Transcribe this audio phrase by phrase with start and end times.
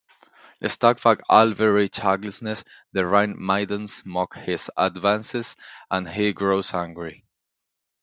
[0.67, 5.55] Struck by Alberich's ugliness, the Rhine maidens mock his advances
[5.91, 7.23] and he grows angry.